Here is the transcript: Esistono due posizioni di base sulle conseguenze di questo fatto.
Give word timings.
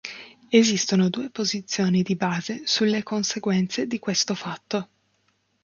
Esistono 0.49 1.09
due 1.09 1.29
posizioni 1.29 2.01
di 2.01 2.15
base 2.15 2.61
sulle 2.65 3.03
conseguenze 3.03 3.85
di 3.85 3.99
questo 3.99 4.33
fatto. 4.33 4.89